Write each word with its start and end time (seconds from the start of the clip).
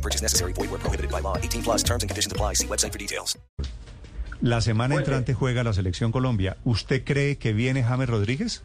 No 0.00 0.02
purchase 0.02 0.22
necessary. 0.22 0.52
Void 0.54 0.70
where 0.70 0.78
prohibited 0.80 1.10
by 1.10 1.20
law. 1.20 1.36
18 1.36 1.62
plus 1.62 1.82
terms 1.84 2.02
and 2.02 2.08
conditions 2.10 2.32
apply. 2.32 2.54
See 2.54 2.66
website 2.66 2.92
for 2.92 2.98
details. 2.98 3.38
La 4.40 4.62
semana 4.62 4.94
entrante 4.94 5.34
juega 5.34 5.62
la 5.62 5.74
selección 5.74 6.12
Colombia. 6.12 6.56
¿Usted 6.64 7.04
cree 7.04 7.36
que 7.36 7.52
viene 7.52 7.82
James 7.82 8.08
Rodríguez? 8.08 8.62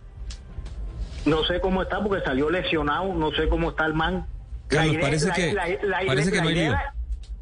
No 1.25 1.43
sé 1.43 1.59
cómo 1.59 1.81
está 1.81 2.01
porque 2.01 2.23
salió 2.23 2.49
lesionado, 2.49 3.13
no 3.13 3.31
sé 3.31 3.49
cómo 3.49 3.71
está 3.71 3.85
el 3.85 3.93
man. 3.93 4.25
Carlos, 4.67 4.95
parece 5.01 5.31
que- 5.31 5.53
parece 6.07 6.31
que 6.31 6.41
no 6.41 6.47
hay 6.47 6.53
idea, 6.55 6.93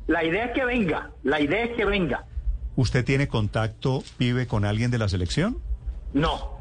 la 0.07 0.23
idea 0.23 0.45
es 0.45 0.51
que 0.53 0.65
venga, 0.65 1.11
la 1.23 1.39
idea 1.41 1.65
es 1.65 1.75
que 1.75 1.85
venga. 1.85 2.25
¿Usted 2.75 3.05
tiene 3.05 3.27
contacto, 3.27 4.03
pibe, 4.17 4.47
con 4.47 4.65
alguien 4.65 4.89
de 4.89 4.97
la 4.97 5.09
selección? 5.09 5.59
No, 6.13 6.59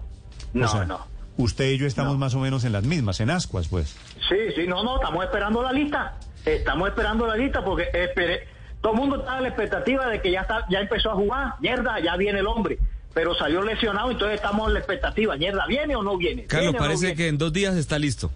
no, 0.52 0.66
O 0.66 0.68
sea, 0.68 0.84
no. 0.84 1.06
Usted 1.38 1.70
y 1.70 1.78
yo 1.78 1.86
estamos 1.86 2.12
No. 2.14 2.18
más 2.18 2.34
o 2.34 2.40
menos 2.40 2.64
en 2.64 2.72
las 2.72 2.84
mismas, 2.84 3.18
en 3.20 3.30
ascuas, 3.30 3.68
pues. 3.68 3.96
Sí, 4.28 4.36
sí, 4.54 4.66
no, 4.66 4.82
no, 4.84 4.96
estamos 4.96 5.24
esperando 5.24 5.62
la 5.62 5.72
lista. 5.72 6.18
Estamos 6.44 6.88
esperando 6.88 7.26
la 7.26 7.36
lista 7.36 7.64
porque 7.64 7.88
espere, 7.92 8.48
todo 8.80 8.94
el 8.94 8.98
mundo 8.98 9.16
está 9.20 9.36
en 9.36 9.42
la 9.44 9.48
expectativa 9.48 10.08
de 10.08 10.20
que 10.20 10.30
ya 10.32 10.40
está, 10.40 10.66
ya 10.68 10.80
empezó 10.80 11.12
a 11.12 11.14
jugar, 11.14 11.54
mierda, 11.60 12.00
ya 12.00 12.16
viene 12.16 12.40
el 12.40 12.46
hombre. 12.46 12.78
Pero 13.14 13.34
salió 13.34 13.62
lesionado, 13.62 14.10
entonces 14.10 14.36
estamos 14.36 14.68
en 14.68 14.74
la 14.74 14.78
expectativa, 14.80 15.36
mierda, 15.36 15.66
¿viene 15.66 15.94
o 15.94 16.02
no 16.02 16.16
viene? 16.16 16.44
Carlos, 16.44 16.62
¿Viene 16.62 16.78
o 16.78 16.80
no 16.80 16.86
parece 16.86 17.06
viene? 17.06 17.16
que 17.16 17.28
en 17.28 17.38
dos 17.38 17.52
días 17.52 17.76
está 17.76 17.98
listo. 17.98 18.30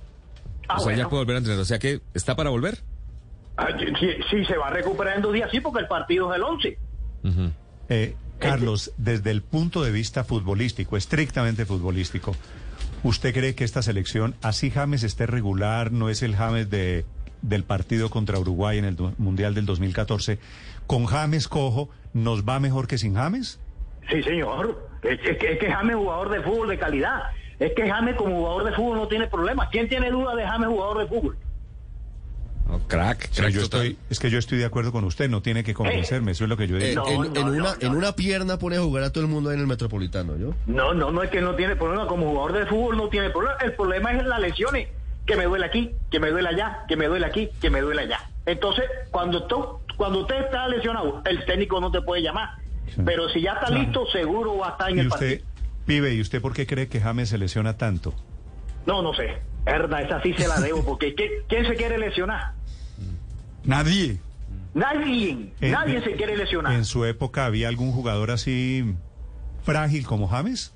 Ah, 0.68 0.76
o 0.78 0.80
sea, 0.80 0.94
ya 0.94 1.08
puede 1.08 1.22
volver 1.22 1.36
a 1.36 1.38
entrenar. 1.38 1.62
O 1.62 1.64
sea 1.64 1.78
que 1.78 2.00
está 2.14 2.36
para 2.36 2.50
volver. 2.50 2.82
Ah, 3.56 3.68
sí, 3.78 4.08
sí, 4.30 4.44
se 4.44 4.56
va 4.56 4.68
a 4.68 4.70
recuperar 4.70 5.16
en 5.16 5.22
dos 5.22 5.32
días, 5.32 5.48
sí, 5.50 5.60
porque 5.60 5.80
el 5.80 5.88
partido 5.88 6.30
es 6.30 6.36
el 6.36 6.42
11. 6.42 6.78
Eh, 7.88 8.16
Carlos, 8.38 8.92
desde 8.98 9.30
el 9.30 9.42
punto 9.42 9.82
de 9.82 9.90
vista 9.90 10.24
futbolístico, 10.24 10.96
estrictamente 10.96 11.64
futbolístico, 11.64 12.36
¿usted 13.02 13.32
cree 13.32 13.54
que 13.54 13.64
esta 13.64 13.80
selección, 13.80 14.34
así 14.42 14.70
James 14.70 15.02
esté 15.04 15.26
regular, 15.26 15.90
no 15.90 16.10
es 16.10 16.22
el 16.22 16.36
James 16.36 16.68
de, 16.68 17.06
del 17.48 17.64
partido 17.64 18.10
contra 18.10 18.38
Uruguay 18.38 18.78
en 18.78 18.84
el 18.84 18.96
Mundial 19.18 19.54
del 19.54 19.66
2014, 19.66 20.38
con 20.86 21.06
James 21.06 21.48
cojo, 21.48 21.88
nos 22.12 22.44
va 22.44 22.60
mejor 22.60 22.86
que 22.86 22.98
sin 22.98 23.14
James? 23.14 23.58
Sí, 24.10 24.22
señor. 24.22 24.88
Es, 25.02 25.18
es 25.24 25.38
que, 25.38 25.52
es 25.52 25.58
que 25.58 25.70
James 25.70 25.90
es 25.96 25.96
jugador 25.96 26.30
de 26.30 26.40
fútbol 26.42 26.68
de 26.68 26.78
calidad. 26.78 27.22
Es 27.58 27.72
que 27.74 27.88
James 27.88 28.16
como 28.16 28.36
jugador 28.36 28.64
de 28.64 28.72
fútbol 28.72 28.98
no 28.98 29.08
tiene 29.08 29.26
problemas. 29.28 29.68
¿Quién 29.70 29.88
tiene 29.88 30.10
duda 30.10 30.34
de 30.34 30.46
James 30.46 30.68
jugador 30.68 30.98
de 30.98 31.06
fútbol? 31.06 31.36
No, 32.68 32.80
crack, 32.88 33.30
crack 33.32 33.50
yo 33.52 33.60
estoy, 33.62 33.96
es 34.10 34.18
que 34.18 34.28
yo 34.28 34.40
estoy 34.40 34.58
de 34.58 34.64
acuerdo 34.64 34.90
con 34.90 35.04
usted, 35.04 35.30
no 35.30 35.40
tiene 35.40 35.62
que 35.62 35.72
convencerme, 35.72 36.32
eso 36.32 36.42
es 36.44 36.50
lo 36.50 36.56
que 36.56 36.66
yo 36.66 36.76
Eh, 36.78 36.88
digo. 36.88 37.04
No, 37.04 37.24
en, 37.24 37.32
no, 37.32 37.40
en 37.40 37.46
no, 37.46 37.52
una, 37.52 37.74
no. 37.74 37.74
en 37.80 37.92
una 37.96 38.16
pierna 38.16 38.58
pone 38.58 38.76
a 38.76 38.80
jugar 38.80 39.04
a 39.04 39.12
todo 39.12 39.22
el 39.22 39.30
mundo 39.30 39.50
ahí 39.50 39.54
en 39.54 39.60
el 39.60 39.66
Metropolitano, 39.68 40.36
¿yo? 40.36 40.52
No, 40.66 40.92
no, 40.92 41.12
no 41.12 41.22
es 41.22 41.30
que 41.30 41.40
no 41.40 41.54
tiene 41.54 41.76
problema. 41.76 42.08
Como 42.08 42.26
jugador 42.28 42.52
de 42.54 42.66
fútbol 42.66 42.96
no 42.96 43.08
tiene 43.08 43.30
problema. 43.30 43.56
El 43.62 43.72
problema 43.74 44.12
es 44.12 44.18
en 44.20 44.28
las 44.28 44.40
lesiones. 44.40 44.88
Que 45.26 45.36
me 45.36 45.44
duele 45.44 45.66
aquí, 45.66 45.92
que 46.10 46.20
me 46.20 46.30
duele 46.30 46.48
allá, 46.48 46.84
que 46.88 46.96
me 46.96 47.06
duele 47.06 47.26
aquí, 47.26 47.48
que 47.60 47.68
me 47.70 47.80
duele 47.80 48.02
allá. 48.02 48.20
Entonces, 48.46 48.84
cuando, 49.10 49.44
tú- 49.46 49.80
cuando 49.96 50.20
usted 50.20 50.36
está 50.44 50.68
lesionado, 50.68 51.22
el 51.24 51.44
técnico 51.44 51.80
no 51.80 51.90
te 51.90 52.00
puede 52.02 52.22
llamar. 52.22 52.50
Sí. 52.94 53.02
Pero 53.04 53.28
si 53.30 53.40
ya 53.42 53.54
está 53.54 53.66
Claro. 53.66 53.82
listo, 53.82 54.06
seguro 54.12 54.58
va 54.58 54.68
a 54.68 54.70
estar 54.72 54.90
en 54.90 54.96
Y 54.98 55.00
el 55.00 55.08
usted, 55.08 55.40
partido. 55.40 55.50
pibe, 55.86 56.14
¿y 56.14 56.20
usted 56.20 56.40
por 56.40 56.52
qué 56.52 56.66
cree 56.66 56.88
que 56.88 57.00
James 57.00 57.28
se 57.28 57.38
lesiona 57.38 57.76
tanto? 57.76 58.14
No, 58.86 59.02
no 59.02 59.12
sé. 59.14 59.38
Verdad, 59.64 60.02
esa 60.02 60.22
sí 60.22 60.32
se 60.34 60.46
la 60.46 60.60
debo. 60.60 60.84
Porque 60.84 61.16
¿qué- 61.16 61.42
¿quién 61.48 61.66
se 61.66 61.74
quiere 61.74 61.98
lesionar? 61.98 62.52
Nadie. 63.64 64.20
Nadie. 64.74 65.52
En- 65.60 65.72
Nadie 65.72 66.02
se 66.04 66.12
quiere 66.12 66.36
lesionar. 66.36 66.72
¿En 66.74 66.84
su 66.84 67.04
época 67.04 67.46
había 67.46 67.68
algún 67.68 67.92
jugador 67.92 68.30
así 68.30 68.94
frágil 69.64 70.06
como 70.06 70.28
James? 70.28 70.72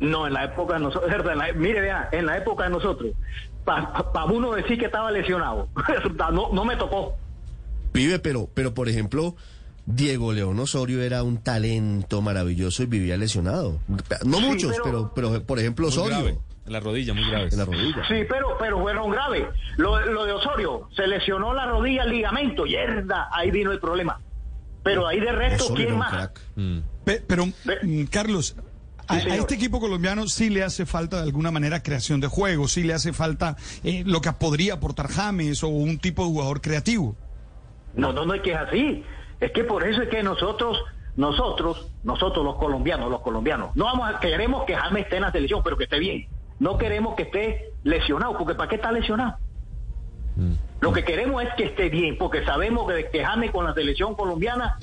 No, 0.00 0.26
en 0.26 0.32
la 0.34 0.44
época 0.44 0.74
de 0.74 0.80
nosotros, 0.80 1.10
verdad, 1.10 1.32
en 1.32 1.38
la- 1.38 1.52
mire, 1.52 1.80
vea, 1.80 2.08
en 2.12 2.26
la 2.26 2.36
época 2.38 2.64
de 2.64 2.70
nosotros, 2.70 3.12
para 3.64 4.24
uno 4.26 4.52
decir 4.52 4.78
que 4.78 4.86
estaba 4.86 5.10
lesionado, 5.10 5.68
no, 6.32 6.50
no 6.52 6.64
me 6.64 6.76
tocó. 6.76 7.14
Pibe, 7.92 8.18
pero, 8.18 8.48
pero 8.54 8.72
por 8.74 8.88
ejemplo, 8.88 9.34
Diego 9.86 10.32
León 10.32 10.58
Osorio 10.60 11.02
era 11.02 11.22
un 11.22 11.38
talento 11.38 12.22
maravilloso 12.22 12.82
y 12.82 12.86
vivía 12.86 13.16
lesionado. 13.16 13.78
No 14.24 14.38
Sí, 14.38 14.44
muchos, 14.44 14.72
pero- 14.82 15.12
pero, 15.14 15.30
pero, 15.32 15.44
por 15.44 15.58
ejemplo, 15.58 15.86
Muy 15.86 15.92
Osorio. 15.96 16.18
grave. 16.18 16.38
En 16.66 16.72
la 16.74 16.80
rodilla, 16.80 17.14
muy 17.14 17.28
grave. 17.28 17.48
En 17.50 17.58
la 17.58 17.64
rodilla. 17.64 18.02
Sí, 18.06 18.14
pero, 18.28 18.56
pero 18.58 18.78
fueron 18.80 19.10
graves. 19.10 19.44
Lo, 19.76 19.98
lo 20.06 20.24
de 20.24 20.32
Osorio, 20.32 20.88
se 20.94 21.06
lesionó 21.08 21.52
la 21.52 21.66
rodilla, 21.66 22.04
el 22.04 22.10
ligamento, 22.10 22.64
yerda, 22.64 23.28
ahí 23.32 23.50
vino 23.50 23.72
el 23.72 23.80
problema. 23.80 24.20
Pero 24.84 25.06
ahí 25.08 25.18
de 25.20 25.32
resto, 25.32 25.64
Osorio 25.64 25.86
¿quién 25.86 25.98
más? 25.98 26.30
Mm. 26.54 26.78
Pe- 27.04 27.22
Pero, 27.26 27.46
mm, 27.46 28.04
Carlos, 28.10 28.54
a, 29.10 29.36
este 29.36 29.54
equipo 29.54 29.80
colombiano 29.80 30.26
sí 30.26 30.50
le 30.50 30.62
hace 30.62 30.86
falta 30.86 31.18
de 31.18 31.22
alguna 31.24 31.50
manera 31.50 31.82
creación 31.82 32.20
de 32.20 32.28
juego, 32.28 32.68
sí 32.68 32.82
le 32.82 32.94
hace 32.94 33.12
falta 33.12 33.56
eh, 33.82 34.02
lo 34.06 34.20
que 34.20 34.32
podría 34.32 34.74
aportar 34.74 35.08
James 35.08 35.62
o 35.64 35.68
un 35.68 35.98
tipo 35.98 36.22
de 36.22 36.28
jugador 36.28 36.60
creativo. 36.60 37.16
No, 37.94 38.12
no, 38.12 38.24
no 38.24 38.34
es 38.34 38.42
que 38.42 38.52
es 38.52 38.58
así. 38.58 39.04
Es 39.40 39.52
que 39.52 39.64
por 39.64 39.86
eso 39.86 40.02
es 40.02 40.08
que 40.08 40.22
nosotros, 40.22 40.78
nosotros, 41.16 41.88
nosotros 42.04 42.44
los 42.44 42.56
colombianos, 42.56 43.10
los 43.10 43.20
colombianos, 43.20 43.74
no 43.74 43.84
vamos 43.84 44.14
a, 44.14 44.20
queremos 44.20 44.64
que 44.64 44.76
James 44.76 45.04
esté 45.04 45.16
en 45.16 45.22
la 45.22 45.32
selección, 45.32 45.62
pero 45.64 45.76
que 45.76 45.84
esté 45.84 45.98
bien. 45.98 46.26
No 46.58 46.78
queremos 46.78 47.14
que 47.16 47.22
esté 47.22 47.72
lesionado, 47.82 48.36
porque 48.36 48.54
¿para 48.54 48.68
qué 48.68 48.76
está 48.76 48.92
lesionado? 48.92 49.38
Lo 50.80 50.92
que 50.92 51.04
queremos 51.04 51.42
es 51.42 51.50
que 51.54 51.64
esté 51.64 51.88
bien, 51.88 52.16
porque 52.16 52.44
sabemos 52.44 52.90
que, 52.90 53.08
que 53.10 53.24
James 53.24 53.50
con 53.50 53.64
la 53.64 53.74
selección 53.74 54.14
colombiana 54.14 54.78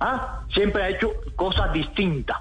ah, 0.00 0.44
siempre 0.54 0.82
ha 0.82 0.90
hecho 0.90 1.10
cosas 1.36 1.72
distintas. 1.72 2.38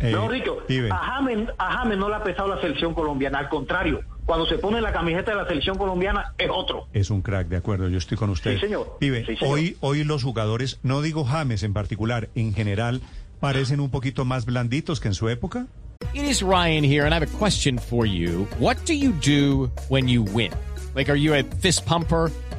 Eh, 0.00 0.12
Mejor 0.12 0.32
dicho, 0.32 0.58
pibe, 0.66 0.90
a 0.90 0.96
James, 0.96 1.48
a 1.58 1.72
James 1.78 1.98
no 1.98 2.08
le 2.08 2.14
ha 2.16 2.22
pesado 2.22 2.48
la 2.54 2.60
selección 2.60 2.94
colombiana, 2.94 3.38
al 3.38 3.48
contrario, 3.48 4.00
cuando 4.24 4.46
se 4.46 4.56
pone 4.58 4.80
la 4.80 4.92
camiseta 4.92 5.32
de 5.32 5.36
la 5.36 5.46
selección 5.46 5.76
colombiana 5.76 6.32
es 6.38 6.48
otro. 6.50 6.86
es 6.92 7.10
un 7.10 7.20
crack, 7.22 7.48
de 7.48 7.56
acuerdo, 7.56 7.88
yo 7.88 7.98
estoy 7.98 8.16
con 8.16 8.30
usted. 8.30 8.54
Sí, 8.54 8.60
señor. 8.60 8.96
Pibe, 8.98 9.24
Sí, 9.26 9.36
señor. 9.36 9.52
hoy, 9.54 9.76
hoy 9.80 10.04
los 10.04 10.22
jugadores, 10.22 10.78
no 10.82 11.02
digo 11.02 11.24
James 11.24 11.62
en 11.62 11.72
particular, 11.74 12.28
en 12.34 12.54
general, 12.54 13.02
parecen 13.40 13.80
un 13.80 13.90
poquito 13.90 14.24
más 14.24 14.46
blanditos 14.46 15.00
que 15.00 15.08
en 15.08 15.14
su 15.14 15.28
época. 15.28 15.66
It 16.14 16.22
is 16.24 16.42
Ryan 16.42 16.84
here, 16.84 17.02
and 17.04 17.12
I 17.12 17.16
have 17.16 17.22
a 17.26 17.38
question 17.38 17.78
for 17.78 18.06
you. 18.06 18.46
What 18.58 18.76
do 18.86 18.92
you 18.94 19.12
do 19.12 19.70
when 19.88 20.08
you 20.08 20.22
win? 20.22 20.52
Like, 20.94 21.10
are 21.10 21.18
you 21.18 21.34
a 21.34 21.42
fist 21.60 21.84
pumper? 21.86 22.30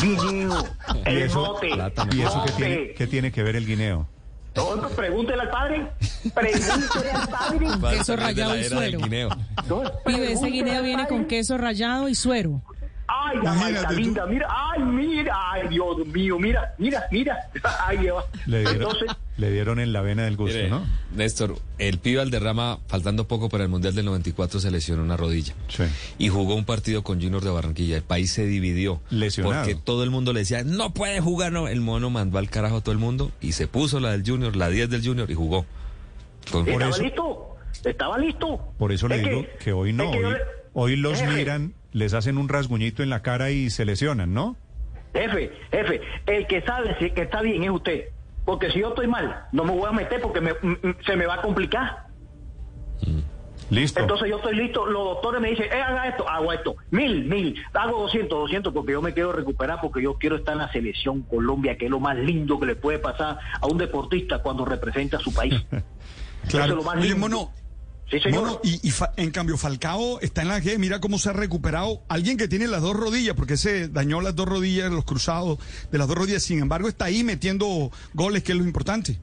Guineo, 0.00 0.64
Y 1.04 1.08
el 1.08 1.18
eso, 1.22 1.40
mote, 1.40 1.68
¿y 1.68 2.20
eso 2.22 2.42
qué 2.46 2.52
tiene, 2.52 2.92
qué 2.94 3.06
tiene 3.06 3.32
que 3.32 3.42
ver 3.42 3.56
el 3.56 3.66
guineo? 3.66 4.06
Todo- 4.52 4.88
Pregúntele 4.90 5.42
al 5.42 5.50
padre. 5.50 5.86
Pregúntele 6.34 7.10
al 7.12 7.28
padre. 7.28 7.66
Queso 7.98 8.16
rallado 8.16 8.56
y 8.58 8.64
suero. 8.64 8.98
No, 9.68 9.82
Pibe, 10.04 10.32
ese 10.32 10.46
guineo 10.48 10.82
viene 10.82 11.06
con 11.06 11.26
queso 11.26 11.56
rallado 11.58 12.08
y 12.08 12.14
suero. 12.14 12.62
Ay, 13.30 13.38
la 13.42 13.54
Imagínate 13.54 13.94
linda, 13.94 14.26
mira, 14.26 14.46
ay, 14.50 14.82
mira, 14.82 15.34
ay, 15.52 15.68
Dios 15.68 16.06
mío, 16.06 16.38
mira, 16.38 16.74
mira, 16.78 17.04
mira. 17.10 17.36
Ay, 17.86 18.06
Eva. 18.06 18.24
Le 18.46 18.58
dieron, 18.60 18.76
Entonces, 18.76 19.10
le 19.36 19.50
dieron 19.50 19.80
en 19.80 19.92
la 19.92 20.00
vena 20.00 20.24
del 20.24 20.36
gusto, 20.36 20.56
Mire, 20.56 20.68
¿no? 20.70 20.84
Néstor, 21.14 21.56
el 21.78 21.98
pibe 21.98 22.20
Alderrama, 22.20 22.78
faltando 22.86 23.26
poco 23.28 23.48
para 23.48 23.64
el 23.64 23.68
Mundial 23.70 23.94
del 23.94 24.04
94, 24.06 24.60
se 24.60 24.70
lesionó 24.70 25.02
una 25.02 25.16
rodilla. 25.16 25.54
Sí. 25.68 25.84
Y 26.18 26.28
jugó 26.28 26.54
un 26.54 26.64
partido 26.64 27.02
con 27.02 27.20
Junior 27.20 27.42
de 27.42 27.50
Barranquilla. 27.50 27.96
El 27.96 28.02
país 28.02 28.32
se 28.32 28.46
dividió. 28.46 29.00
Lesionado. 29.10 29.64
Porque 29.64 29.74
todo 29.74 30.04
el 30.04 30.10
mundo 30.10 30.32
le 30.32 30.40
decía, 30.40 30.64
no 30.64 30.92
puede 30.94 31.20
jugar, 31.20 31.52
no. 31.52 31.68
El 31.68 31.80
mono 31.80 32.10
mandó 32.10 32.38
al 32.38 32.48
carajo 32.50 32.76
a 32.78 32.80
todo 32.80 32.92
el 32.92 32.98
mundo 32.98 33.30
y 33.40 33.52
se 33.52 33.66
puso 33.68 34.00
la 34.00 34.12
del 34.12 34.22
Junior, 34.26 34.56
la 34.56 34.68
10 34.68 34.90
del 34.90 35.04
Junior 35.06 35.30
y 35.30 35.34
jugó. 35.34 35.66
Con- 36.50 36.64
Por 36.64 36.72
estaba 36.74 36.90
eso- 36.90 37.02
listo, 37.02 37.56
estaba 37.84 38.18
listo. 38.18 38.72
Por 38.78 38.92
eso 38.92 39.08
le 39.08 39.16
Es 39.16 39.22
digo 39.22 39.44
que, 39.62 39.72
hoy 39.72 39.92
no. 39.92 40.04
es 40.04 40.10
que 40.10 40.20
yo 40.22 40.28
hoy, 40.28 40.34
le- 40.34 40.40
hoy 40.72 40.96
los 40.96 41.22
miran, 41.22 41.74
les 41.92 42.14
hacen 42.14 42.38
un 42.38 42.48
rasguñito 42.48 43.02
en 43.02 43.10
la 43.10 43.22
cara 43.22 43.50
y 43.50 43.70
se 43.70 43.84
lesionan, 43.84 44.34
¿no? 44.34 44.56
Jefe, 45.14 45.50
jefe, 45.72 46.00
el 46.26 46.46
que 46.46 46.60
sabe 46.62 46.96
si- 46.98 47.10
que 47.10 47.22
está 47.22 47.40
bien 47.42 47.64
es 47.64 47.70
usted. 47.70 48.04
porque 48.44 48.70
si 48.70 48.78
yo 48.80 48.88
estoy 48.88 49.06
mal, 49.06 49.44
no 49.52 49.62
me 49.64 49.72
voy 49.72 49.86
a 49.86 49.92
meter 49.92 50.22
porque 50.22 50.40
me- 50.40 50.54
se 51.04 51.16
me 51.16 51.26
va 51.26 51.34
a 51.34 51.42
complicar. 51.42 52.06
Listo. 53.70 54.00
Entonces 54.00 54.30
yo 54.30 54.36
estoy 54.36 54.56
listo, 54.56 54.86
los 54.86 55.04
doctores 55.04 55.42
me 55.42 55.50
dicen, 55.50 55.66
eh, 55.70 55.82
haga 55.82 56.08
esto, 56.08 56.26
hago 56.26 56.50
esto, 56.54 56.76
mil, 56.90 57.26
mil, 57.26 57.54
hago 57.74 58.00
200, 58.00 58.38
200, 58.38 58.72
porque 58.72 58.92
yo 58.92 59.02
me 59.02 59.12
quiero 59.12 59.32
recuperar, 59.32 59.80
porque 59.82 60.00
yo 60.02 60.14
quiero 60.14 60.36
estar 60.36 60.54
en 60.54 60.60
la 60.60 60.72
selección 60.72 61.20
Colombia, 61.22 61.76
que 61.76 61.84
es 61.84 61.90
lo 61.90 62.00
más 62.00 62.16
lindo 62.16 62.58
que 62.58 62.64
le 62.64 62.76
puede 62.76 62.98
pasar 62.98 63.38
a 63.60 63.66
un 63.66 63.76
deportista 63.76 64.38
cuando 64.38 64.64
representa 64.64 65.18
a 65.18 65.20
su 65.20 65.34
país. 65.34 65.52
Eso 65.70 65.76
es 66.44 66.50
Claro. 66.50 66.76
lo 66.76 66.82
más 66.84 66.96
Oye, 66.96 67.08
lindo. 67.10 67.18
Mono, 67.28 67.52
Sí, 68.10 68.18
señor. 68.20 68.42
Mono, 68.44 68.60
y, 68.64 68.86
y 68.88 68.90
fa- 68.90 69.12
en 69.16 69.30
cambio 69.30 69.56
Falcao 69.58 70.18
está 70.20 70.40
en 70.42 70.48
la 70.48 70.60
G, 70.60 70.78
mira 70.78 70.98
cómo 71.00 71.18
se 71.18 71.28
ha 71.28 71.32
recuperado 71.34 72.02
alguien 72.08 72.38
que 72.38 72.48
tiene 72.48 72.66
las 72.66 72.80
dos 72.80 72.96
rodillas, 72.96 73.34
porque 73.36 73.56
se 73.58 73.88
dañó 73.88 74.20
las 74.22 74.34
dos 74.34 74.48
rodillas, 74.48 74.90
los 74.90 75.04
cruzados 75.04 75.58
de 75.90 75.98
las 75.98 76.08
dos 76.08 76.16
rodillas, 76.16 76.42
sin 76.42 76.60
embargo 76.60 76.88
está 76.88 77.04
ahí 77.06 77.22
metiendo 77.22 77.90
goles, 78.14 78.42
que 78.42 78.52
es 78.52 78.58
lo 78.58 78.64
importante. 78.64 79.18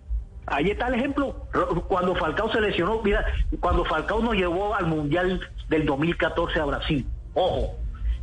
Ahí 0.47 0.69
está 0.69 0.87
el 0.89 0.93
ejemplo. 0.95 1.47
Cuando 1.87 2.13
Falcao 2.15 2.51
se 2.51 2.61
lesionó, 2.61 3.01
mira, 3.01 3.25
cuando 3.59 3.83
Falcao 3.85 4.21
nos 4.21 4.35
llevó 4.35 4.75
al 4.75 4.85
Mundial 4.85 5.41
del 5.69 5.85
2014 5.87 6.59
a 6.59 6.65
Brasil, 6.65 7.07
ojo, 7.33 7.75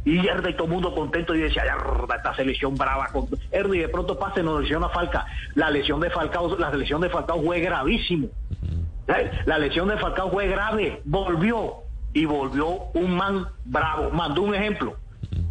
y 0.05 0.19
Herda 0.27 0.51
y 0.51 0.55
todo 0.55 0.65
el 0.67 0.73
mundo 0.73 0.95
contento 0.95 1.33
y 1.35 1.41
decía, 1.41 1.65
"Yarda, 1.65 2.17
esta 2.17 2.35
selección 2.35 2.75
brava. 2.77 3.07
Con... 3.13 3.27
Herda, 3.53 3.77
y 3.77 3.81
de 3.81 3.89
pronto 3.89 4.19
pasa 4.19 4.41
y 4.41 4.43
nos 4.45 4.61
lesiona 4.61 4.89
Falca. 4.89 5.27
La 5.55 5.71
lesión 5.71 6.01
de 6.01 6.11
Falcao, 6.11 6.57
la 6.59 6.73
lesión 6.75 7.01
de 7.01 7.09
Falcao 7.09 7.41
fue 7.43 7.61
gravísimo. 7.61 8.29
¿Sabes? 9.13 9.47
La 9.47 9.59
lesión 9.59 9.89
de 9.89 9.99
Falcao 9.99 10.31
fue 10.31 10.49
grave, 10.49 11.03
volvió 11.05 11.83
y 12.15 12.25
volvió 12.25 12.85
un 12.95 13.15
man 13.15 13.47
bravo. 13.67 14.11
Mandó 14.11 14.41
un 14.41 14.55
ejemplo. 14.55 14.97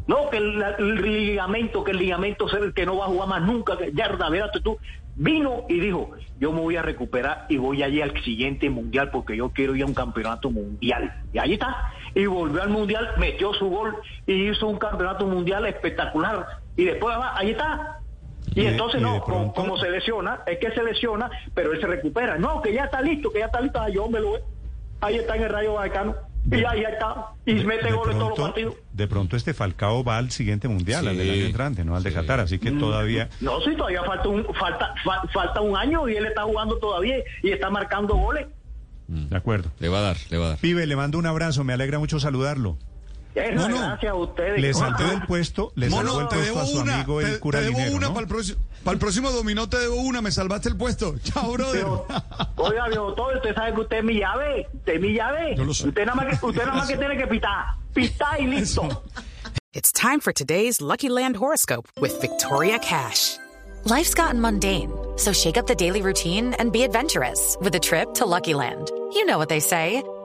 No, 0.07 0.31
que 0.31 0.37
el, 0.37 1.01
ligamento, 1.01 1.83
que 1.83 1.91
el 1.91 1.99
ligamento 1.99 2.47
es 2.47 2.53
el 2.55 2.73
que 2.73 2.87
no 2.87 2.97
va 2.97 3.05
a 3.05 3.09
jugar 3.09 3.27
más 3.27 3.43
nunca. 3.43 3.77
que 3.77 3.91
Yarda, 3.93 4.51
tú. 4.63 4.79
Vino 5.15 5.65
y 5.69 5.79
dijo, 5.79 6.09
yo 6.39 6.51
me 6.51 6.61
voy 6.61 6.75
a 6.75 6.81
recuperar 6.81 7.45
y 7.49 7.57
voy 7.57 7.83
allí 7.83 8.01
al 8.01 8.19
siguiente 8.23 8.67
mundial 8.71 9.11
porque 9.11 9.37
yo 9.37 9.49
quiero 9.49 9.75
ir 9.75 9.83
a 9.83 9.85
un 9.85 9.93
campeonato 9.93 10.49
mundial. 10.49 11.13
Y 11.31 11.37
ahí 11.37 11.53
está. 11.53 11.93
Y 12.15 12.25
volvió 12.25 12.63
al 12.63 12.69
mundial, 12.69 13.11
metió 13.19 13.53
su 13.53 13.69
gol 13.69 13.95
y 14.25 14.49
hizo 14.49 14.67
un 14.67 14.79
campeonato 14.79 15.27
mundial 15.27 15.67
espectacular. 15.67 16.47
Y 16.75 16.85
después, 16.85 17.15
ahí 17.35 17.51
está. 17.51 18.00
Y 18.53 18.65
entonces 18.65 18.99
y 18.99 19.03
no, 19.03 19.21
como, 19.21 19.25
pronto- 19.25 19.53
como 19.53 19.77
se 19.77 19.89
lesiona, 19.89 20.41
es 20.45 20.57
que 20.59 20.71
se 20.71 20.83
lesiona, 20.83 21.29
pero 21.53 21.71
él 21.73 21.79
se 21.79 21.87
recupera. 21.87 22.37
No, 22.37 22.61
que 22.61 22.73
ya 22.73 22.85
está 22.85 23.01
listo, 23.01 23.31
que 23.31 23.39
ya 23.39 23.45
está 23.45 23.61
listo, 23.61 23.79
ah, 23.79 23.89
yo 23.89 24.09
me 24.09 24.19
lo 24.19 24.33
ve. 24.33 24.43
Ahí 24.99 25.15
está 25.15 25.35
en 25.35 25.43
el 25.43 25.49
Rayo 25.49 25.73
Vallecano. 25.73 26.15
Y 26.51 26.63
ahí 26.65 26.81
está. 26.83 27.27
Y 27.45 27.53
De- 27.53 27.63
mete 27.65 27.85
de 27.85 27.91
goles 27.93 28.17
todos 28.17 28.29
los 28.31 28.39
partidos. 28.39 28.75
De 28.91 29.07
pronto 29.07 29.35
este 29.37 29.53
Falcao 29.53 30.03
va 30.03 30.17
al 30.17 30.31
siguiente 30.31 30.67
mundial, 30.67 31.07
al 31.07 31.17
del 31.17 31.29
año 31.31 31.45
entrante, 31.45 31.85
no 31.85 31.95
al 31.95 32.03
de 32.03 32.09
sí. 32.09 32.15
Qatar, 32.15 32.39
así 32.39 32.57
que 32.59 32.71
todavía... 32.71 33.29
No, 33.41 33.61
sí, 33.61 33.75
todavía 33.75 34.03
falta 34.03 34.27
un, 34.27 34.43
falta, 34.55 34.93
fa- 35.03 35.21
falta 35.31 35.61
un 35.61 35.77
año 35.77 36.09
y 36.09 36.15
él 36.15 36.25
está 36.25 36.43
jugando 36.43 36.77
todavía 36.77 37.17
y 37.43 37.51
está 37.51 37.69
marcando 37.69 38.15
goles. 38.15 38.47
De 39.07 39.35
acuerdo. 39.37 39.69
Le 39.79 39.87
va 39.89 39.99
a 39.99 40.01
dar, 40.01 40.17
le 40.29 40.37
va 40.37 40.45
a 40.45 40.49
dar. 40.49 40.57
Pibe, 40.57 40.85
le 40.87 40.95
mando 40.95 41.17
un 41.19 41.25
abrazo, 41.27 41.63
me 41.63 41.73
alegra 41.73 41.99
mucho 41.99 42.19
saludarlo. 42.19 42.77
Es 43.33 43.55
No, 43.55 43.69
no. 43.69 43.77
gracias 43.77 44.11
a 44.11 44.15
ustedes. 44.15 44.61
Le 44.61 44.73
saltó 44.73 45.03
del 45.07 45.21
puesto, 45.25 45.71
le 45.75 45.89
saltó 45.89 46.13
Mono, 46.13 46.21
el 46.21 46.27
te 46.27 46.35
puesto 46.35 46.53
debo 46.53 46.59
a 46.59 46.65
su 46.65 46.79
una, 46.81 46.95
amigo 46.95 47.19
te, 47.21 47.25
el 47.29 47.39
cura 47.39 47.59
te 47.59 47.65
debo 47.65 47.77
Linero, 47.77 47.95
una 47.97 48.07
¿no? 48.07 48.13
para 48.13 48.23
el 48.23 48.27
próximo, 48.27 48.59
para 48.83 48.93
el 48.93 48.99
próximo 48.99 49.31
dominó 49.31 49.69
te 49.69 49.77
debo 49.77 49.95
una, 49.95 50.21
me 50.21 50.31
salvaste 50.31 50.69
el 50.69 50.77
puesto. 50.77 51.15
Chao, 51.23 51.51
brother. 51.53 51.81
Pero, 51.81 52.05
oiga, 52.57 52.87
viejo, 52.89 53.13
todo 53.13 53.33
usted 53.35 53.55
sabe 53.55 53.73
que 53.73 53.81
usted 53.81 53.97
es 53.97 54.03
mi 54.03 54.19
llave, 54.19 54.67
usted 54.73 54.93
es 54.95 55.01
mi 55.01 55.13
llave. 55.13 55.55
Yo 55.55 55.63
lo 55.65 55.73
sé. 55.73 55.87
Usted 55.87 56.05
nada 56.05 56.15
más 56.15 56.39
que, 56.39 56.45
usted 56.45 56.65
nada 56.65 56.75
más 56.77 56.87
que 56.89 56.97
tiene 56.97 57.17
que 57.17 57.27
pitar, 57.27 57.65
pitar 57.93 58.41
y 58.41 58.47
listo. 58.47 59.03
It's 59.73 59.93
time 59.93 60.19
for 60.19 60.33
today's 60.33 60.81
Lucky 60.81 61.07
Land 61.07 61.37
horoscope 61.37 61.87
with 62.01 62.19
Victoria 62.19 62.77
Cash. 62.79 63.37
Life's 63.85 64.13
gotten 64.13 64.39
mundane, 64.41 64.91
so 65.15 65.31
shake 65.31 65.57
up 65.57 65.65
the 65.65 65.73
daily 65.75 66.01
routine 66.01 66.53
and 66.59 66.71
be 66.73 66.83
adventurous 66.83 67.57
with 67.61 67.73
a 67.75 67.79
trip 67.79 68.13
to 68.15 68.25
Lucky 68.25 68.53
Land. 68.53 68.91
You 69.13 69.25
know 69.25 69.37
what 69.37 69.47
they 69.49 69.61
say. 69.61 70.03